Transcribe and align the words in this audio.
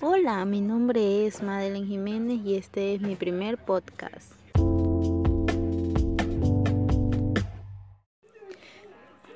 Hola, 0.00 0.44
mi 0.44 0.60
nombre 0.60 1.24
es 1.26 1.40
Madeleine 1.40 1.86
Jiménez 1.86 2.40
y 2.44 2.56
este 2.56 2.94
es 2.94 3.00
mi 3.00 3.14
primer 3.14 3.58
podcast. 3.58 4.32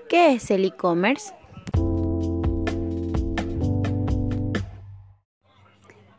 ¿Qué 0.09 0.35
es 0.35 0.51
el 0.51 0.65
e-commerce? 0.65 1.33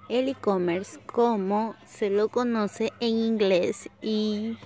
El 0.07 0.29
e-commerce, 0.29 0.99
como 1.05 1.75
se 1.85 2.09
lo 2.09 2.29
conoce 2.29 2.93
en 3.01 3.17
inglés 3.17 3.89
y 4.01 4.57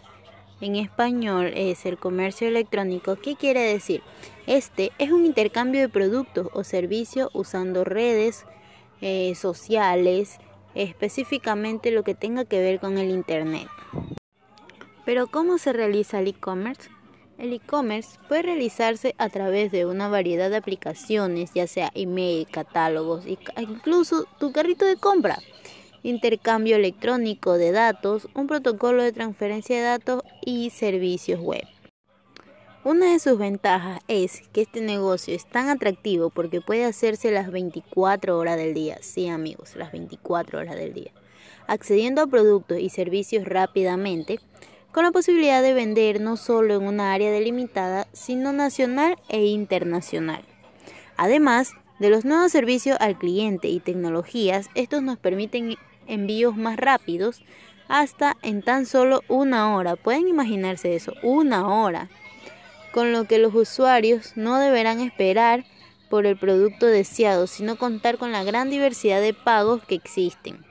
en 0.62 0.76
español, 0.76 1.52
es 1.56 1.86
el 1.86 1.98
comercio 1.98 2.48
electrónico. 2.48 3.16
¿Qué 3.16 3.36
quiere 3.36 3.62
decir? 3.62 4.02
Este 4.46 4.92
es 4.98 5.12
un 5.12 5.26
intercambio 5.26 5.82
de 5.82 5.90
productos 5.90 6.48
o 6.54 6.64
servicios 6.64 7.30
usando 7.34 7.84
redes 7.84 8.46
eh, 9.02 9.36
sociales, 9.36 10.40
específicamente 10.74 11.92
lo 11.92 12.04
que 12.04 12.16
tenga 12.16 12.46
que 12.46 12.60
ver 12.60 12.80
con 12.80 12.98
el 12.98 13.10
Internet. 13.10 13.68
Pero 15.06 15.28
¿cómo 15.28 15.58
se 15.58 15.74
realiza 15.74 16.20
el 16.20 16.28
e-commerce? 16.28 16.90
El 17.38 17.54
e-commerce 17.54 18.18
puede 18.28 18.42
realizarse 18.42 19.14
a 19.20 19.30
través 19.30 19.72
de 19.72 19.86
una 19.86 20.10
variedad 20.10 20.50
de 20.50 20.58
aplicaciones, 20.58 21.54
ya 21.54 21.68
sea 21.68 21.92
email, 21.94 22.48
catálogos 22.50 23.26
e 23.28 23.38
incluso 23.60 24.26
tu 24.40 24.52
carrito 24.52 24.86
de 24.86 24.98
compra, 24.98 25.38
intercambio 26.08 26.78
electrónico 26.78 27.58
de 27.58 27.72
datos, 27.72 28.28
un 28.34 28.48
protocolo 28.48 29.04
de 29.04 29.12
transferencia 29.12 29.76
de 29.76 29.84
datos 29.84 30.24
y 30.46 30.70
servicios 30.70 31.40
web. 31.42 31.64
Una 32.84 33.12
de 33.12 33.20
sus 33.20 33.38
ventajas 33.38 34.00
es 34.08 34.44
que 34.54 34.62
este 34.62 34.80
negocio 34.80 35.36
es 35.36 35.46
tan 35.46 35.68
atractivo 35.68 36.30
porque 36.30 36.62
puede 36.62 36.86
hacerse 36.86 37.32
las 37.32 37.52
24 37.52 38.38
horas 38.38 38.56
del 38.56 38.74
día. 38.74 38.98
Sí, 39.02 39.28
amigos, 39.28 39.76
las 39.76 39.92
24 39.92 40.60
horas 40.60 40.76
del 40.76 40.94
día. 40.94 41.12
Accediendo 41.68 42.22
a 42.22 42.28
productos 42.28 42.80
y 42.80 42.88
servicios 42.90 43.44
rápidamente, 43.44 44.40
con 44.94 45.04
la 45.04 45.12
posibilidad 45.12 45.62
de 45.62 45.74
vender 45.74 46.22
no 46.22 46.38
solo 46.38 46.76
en 46.76 46.84
una 46.84 47.12
área 47.12 47.30
delimitada, 47.30 48.08
sino 48.14 48.54
nacional 48.54 49.18
e 49.28 49.46
internacional. 49.46 50.46
Además 51.18 51.74
de 52.00 52.10
los 52.10 52.24
nuevos 52.24 52.52
servicios 52.52 52.96
al 53.02 53.18
cliente 53.18 53.68
y 53.68 53.80
tecnologías, 53.80 54.70
estos 54.76 55.02
nos 55.02 55.18
permiten 55.18 55.76
envíos 56.08 56.56
más 56.56 56.78
rápidos 56.78 57.42
hasta 57.88 58.36
en 58.42 58.62
tan 58.62 58.86
solo 58.86 59.22
una 59.28 59.76
hora. 59.76 59.96
Pueden 59.96 60.28
imaginarse 60.28 60.96
eso, 60.96 61.14
una 61.24 61.68
hora 61.68 62.10
con 62.92 63.12
lo 63.12 63.26
que 63.26 63.38
los 63.38 63.54
usuarios 63.54 64.36
no 64.36 64.58
deberán 64.58 65.00
esperar 65.02 65.66
por 66.10 66.26
el 66.26 66.38
producto 66.38 66.86
deseado, 66.86 67.48
sino 67.48 67.78
contar 67.78 68.18
con 68.18 68.32
la 68.32 68.44
gran 68.44 68.70
diversidad 68.70 69.22
de 69.22 69.34
pagos 69.34 69.84
que 69.84 69.96
existen. 69.96 70.66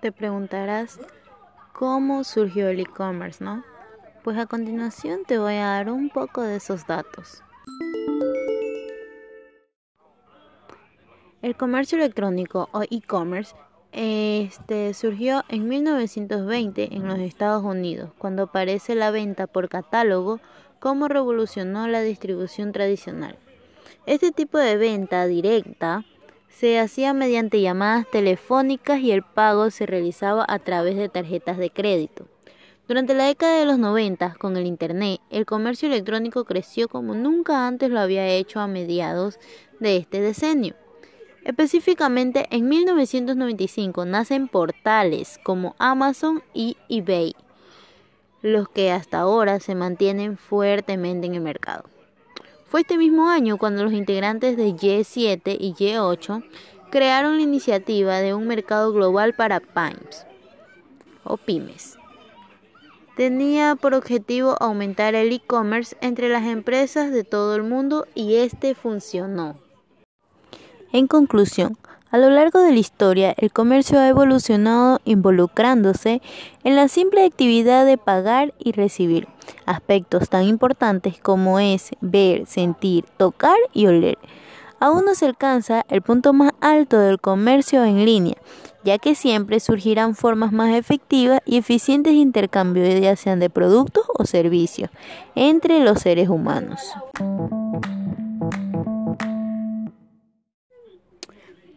Te 0.00 0.12
preguntarás 0.12 0.98
cómo 1.72 2.24
surgió 2.24 2.68
el 2.68 2.80
e-commerce, 2.80 3.42
¿no? 3.44 3.64
Pues 4.24 4.38
a 4.38 4.46
continuación 4.46 5.24
te 5.24 5.38
voy 5.38 5.54
a 5.54 5.66
dar 5.66 5.90
un 5.90 6.10
poco 6.10 6.42
de 6.42 6.56
esos 6.56 6.86
datos. 6.86 7.42
El 11.46 11.54
comercio 11.54 11.96
electrónico 11.96 12.68
o 12.72 12.82
e-commerce 12.90 13.54
este, 13.92 14.92
surgió 14.94 15.44
en 15.48 15.68
1920 15.68 16.92
en 16.92 17.06
los 17.06 17.20
Estados 17.20 17.62
Unidos, 17.62 18.10
cuando 18.18 18.42
aparece 18.42 18.96
la 18.96 19.12
venta 19.12 19.46
por 19.46 19.68
catálogo 19.68 20.40
como 20.80 21.06
revolucionó 21.06 21.86
la 21.86 22.00
distribución 22.00 22.72
tradicional. 22.72 23.38
Este 24.06 24.32
tipo 24.32 24.58
de 24.58 24.76
venta 24.76 25.24
directa 25.26 26.04
se 26.48 26.80
hacía 26.80 27.14
mediante 27.14 27.60
llamadas 27.60 28.10
telefónicas 28.10 28.98
y 28.98 29.12
el 29.12 29.22
pago 29.22 29.70
se 29.70 29.86
realizaba 29.86 30.44
a 30.48 30.58
través 30.58 30.96
de 30.96 31.08
tarjetas 31.08 31.58
de 31.58 31.70
crédito. 31.70 32.26
Durante 32.88 33.14
la 33.14 33.26
década 33.26 33.56
de 33.60 33.66
los 33.66 33.78
90, 33.78 34.34
con 34.40 34.56
el 34.56 34.66
Internet, 34.66 35.20
el 35.30 35.46
comercio 35.46 35.86
electrónico 35.86 36.44
creció 36.44 36.88
como 36.88 37.14
nunca 37.14 37.68
antes 37.68 37.88
lo 37.88 38.00
había 38.00 38.26
hecho 38.26 38.58
a 38.58 38.66
mediados 38.66 39.38
de 39.78 39.96
este 39.98 40.20
decenio. 40.20 40.74
Específicamente 41.46 42.48
en 42.50 42.68
1995 42.68 44.04
nacen 44.04 44.48
portales 44.48 45.38
como 45.44 45.76
Amazon 45.78 46.42
y 46.52 46.76
eBay, 46.88 47.36
los 48.42 48.68
que 48.68 48.90
hasta 48.90 49.20
ahora 49.20 49.60
se 49.60 49.76
mantienen 49.76 50.38
fuertemente 50.38 51.28
en 51.28 51.36
el 51.36 51.42
mercado. 51.42 51.84
Fue 52.66 52.80
este 52.80 52.98
mismo 52.98 53.28
año 53.28 53.58
cuando 53.58 53.84
los 53.84 53.92
integrantes 53.92 54.56
de 54.56 54.70
Y7 54.70 55.56
y 55.60 55.72
Y8 55.74 56.44
crearon 56.90 57.36
la 57.36 57.42
iniciativa 57.42 58.18
de 58.18 58.34
un 58.34 58.48
mercado 58.48 58.92
global 58.92 59.32
para 59.34 59.60
PYMEs 59.60 60.26
o 61.22 61.36
pymes. 61.36 61.96
Tenía 63.16 63.76
por 63.76 63.94
objetivo 63.94 64.56
aumentar 64.58 65.14
el 65.14 65.32
e-commerce 65.32 65.96
entre 66.00 66.28
las 66.28 66.44
empresas 66.44 67.12
de 67.12 67.22
todo 67.22 67.54
el 67.54 67.62
mundo 67.62 68.04
y 68.16 68.34
este 68.34 68.74
funcionó. 68.74 69.64
En 70.96 71.08
conclusión, 71.08 71.76
a 72.10 72.16
lo 72.16 72.30
largo 72.30 72.60
de 72.60 72.72
la 72.72 72.78
historia, 72.78 73.34
el 73.36 73.52
comercio 73.52 73.98
ha 73.98 74.08
evolucionado 74.08 74.98
involucrándose 75.04 76.22
en 76.64 76.74
la 76.74 76.88
simple 76.88 77.26
actividad 77.26 77.84
de 77.84 77.98
pagar 77.98 78.54
y 78.58 78.72
recibir, 78.72 79.28
aspectos 79.66 80.30
tan 80.30 80.44
importantes 80.44 81.20
como 81.20 81.60
es 81.60 81.90
ver, 82.00 82.46
sentir, 82.46 83.04
tocar 83.18 83.58
y 83.74 83.88
oler. 83.88 84.16
Aún 84.80 85.04
no 85.04 85.14
se 85.14 85.26
alcanza 85.26 85.84
el 85.90 86.00
punto 86.00 86.32
más 86.32 86.52
alto 86.62 86.98
del 86.98 87.20
comercio 87.20 87.84
en 87.84 88.06
línea, 88.06 88.36
ya 88.82 88.96
que 88.96 89.14
siempre 89.14 89.60
surgirán 89.60 90.14
formas 90.14 90.50
más 90.50 90.74
efectivas 90.74 91.40
y 91.44 91.58
eficientes 91.58 92.14
de 92.14 92.20
intercambio, 92.20 92.88
ya 92.98 93.16
sean 93.16 93.38
de 93.38 93.50
productos 93.50 94.06
o 94.16 94.24
servicios, 94.24 94.88
entre 95.34 95.80
los 95.80 95.98
seres 95.98 96.30
humanos. 96.30 96.80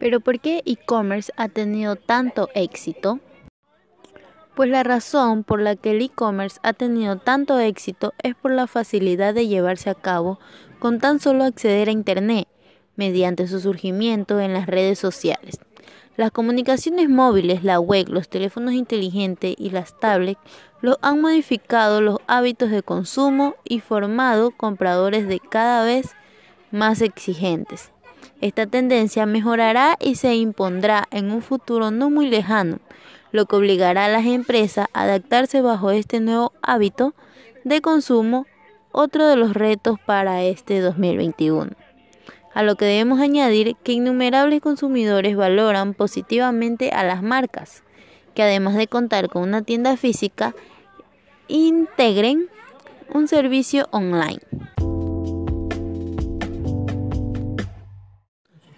Pero 0.00 0.18
¿por 0.18 0.40
qué 0.40 0.62
e-commerce 0.64 1.30
ha 1.36 1.48
tenido 1.48 1.94
tanto 1.94 2.48
éxito? 2.54 3.20
Pues 4.56 4.70
la 4.70 4.82
razón 4.82 5.44
por 5.44 5.60
la 5.60 5.76
que 5.76 5.92
el 5.92 6.02
e-commerce 6.02 6.58
ha 6.62 6.72
tenido 6.72 7.18
tanto 7.18 7.60
éxito 7.60 8.14
es 8.22 8.34
por 8.34 8.50
la 8.50 8.66
facilidad 8.66 9.34
de 9.34 9.46
llevarse 9.46 9.90
a 9.90 9.94
cabo 9.94 10.40
con 10.78 10.98
tan 10.98 11.20
solo 11.20 11.44
acceder 11.44 11.88
a 11.88 11.92
Internet 11.92 12.48
mediante 12.96 13.46
su 13.46 13.60
surgimiento 13.60 14.40
en 14.40 14.54
las 14.54 14.66
redes 14.66 14.98
sociales. 14.98 15.58
Las 16.16 16.30
comunicaciones 16.30 17.08
móviles, 17.08 17.62
la 17.62 17.78
web, 17.78 18.08
los 18.08 18.28
teléfonos 18.28 18.72
inteligentes 18.72 19.54
y 19.56 19.70
las 19.70 19.98
tablets 20.00 20.40
lo 20.80 20.98
han 21.02 21.20
modificado 21.20 22.00
los 22.00 22.18
hábitos 22.26 22.70
de 22.70 22.82
consumo 22.82 23.54
y 23.64 23.80
formado 23.80 24.50
compradores 24.50 25.28
de 25.28 25.40
cada 25.40 25.84
vez 25.84 26.14
más 26.70 27.02
exigentes. 27.02 27.92
Esta 28.40 28.66
tendencia 28.66 29.26
mejorará 29.26 29.96
y 30.00 30.14
se 30.14 30.34
impondrá 30.34 31.06
en 31.10 31.30
un 31.30 31.42
futuro 31.42 31.90
no 31.90 32.08
muy 32.08 32.28
lejano, 32.28 32.78
lo 33.32 33.44
que 33.44 33.56
obligará 33.56 34.06
a 34.06 34.08
las 34.08 34.24
empresas 34.24 34.88
a 34.94 35.02
adaptarse 35.02 35.60
bajo 35.60 35.90
este 35.90 36.20
nuevo 36.20 36.52
hábito 36.62 37.14
de 37.64 37.82
consumo, 37.82 38.46
otro 38.92 39.28
de 39.28 39.36
los 39.36 39.52
retos 39.52 39.98
para 40.06 40.42
este 40.42 40.80
2021. 40.80 41.72
A 42.54 42.62
lo 42.62 42.76
que 42.76 42.86
debemos 42.86 43.20
añadir 43.20 43.76
que 43.76 43.92
innumerables 43.92 44.60
consumidores 44.60 45.36
valoran 45.36 45.92
positivamente 45.92 46.90
a 46.90 47.04
las 47.04 47.22
marcas, 47.22 47.82
que 48.34 48.42
además 48.42 48.74
de 48.74 48.88
contar 48.88 49.28
con 49.28 49.42
una 49.42 49.62
tienda 49.62 49.96
física, 49.98 50.54
integren 51.46 52.48
un 53.12 53.28
servicio 53.28 53.86
online. 53.90 54.40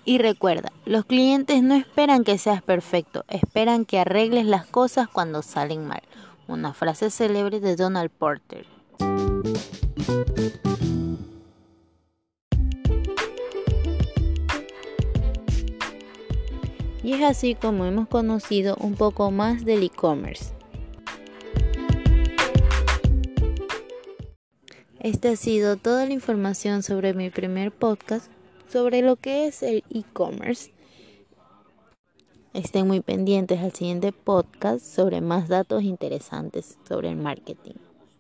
Y 0.04 0.18
recuerda, 0.18 0.72
los 0.84 1.04
clientes 1.04 1.62
no 1.62 1.76
esperan 1.76 2.24
que 2.24 2.36
seas 2.36 2.60
perfecto, 2.60 3.24
esperan 3.28 3.84
que 3.84 4.00
arregles 4.00 4.46
las 4.46 4.66
cosas 4.66 5.06
cuando 5.08 5.42
salen 5.42 5.86
mal. 5.86 6.02
Una 6.48 6.72
frase 6.72 7.08
célebre 7.08 7.60
de 7.60 7.76
Donald 7.76 8.10
Porter. 8.10 8.66
Y 17.04 17.12
es 17.14 17.22
así 17.22 17.54
como 17.54 17.84
hemos 17.84 18.08
conocido 18.08 18.76
un 18.80 18.96
poco 18.96 19.30
más 19.30 19.64
del 19.64 19.84
e-commerce. 19.84 20.52
Esta 24.98 25.30
ha 25.30 25.36
sido 25.36 25.76
toda 25.76 26.06
la 26.06 26.12
información 26.12 26.82
sobre 26.82 27.14
mi 27.14 27.30
primer 27.30 27.70
podcast 27.70 28.30
sobre 28.72 29.02
lo 29.02 29.16
que 29.16 29.46
es 29.46 29.62
el 29.62 29.84
e-commerce. 29.90 30.72
Estén 32.54 32.86
muy 32.86 33.00
pendientes 33.00 33.60
al 33.60 33.72
siguiente 33.72 34.12
podcast 34.12 34.84
sobre 34.84 35.20
más 35.20 35.48
datos 35.48 35.82
interesantes 35.82 36.78
sobre 36.88 37.10
el 37.10 37.16
marketing. 37.16 37.91